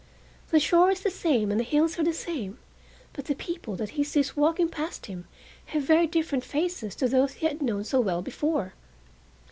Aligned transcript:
The 0.49 0.59
shore 0.59 0.89
is 0.89 1.01
the 1.01 1.11
same 1.11 1.51
and 1.51 1.59
the 1.59 1.63
hills 1.63 1.99
are 1.99 2.03
the 2.03 2.11
same, 2.11 2.57
but 3.13 3.25
the 3.25 3.35
people 3.35 3.75
that 3.75 3.89
he 3.91 4.03
sees 4.03 4.35
walking 4.35 4.67
past 4.67 5.05
him 5.05 5.27
have 5.65 5.83
very 5.83 6.07
different 6.07 6.43
faces 6.43 6.95
to 6.95 7.07
those 7.07 7.33
he 7.33 7.45
had 7.45 7.61
known 7.61 7.83
so 7.83 7.99
well 7.99 8.23
before. 8.23 8.73